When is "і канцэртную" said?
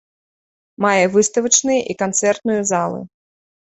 1.95-2.59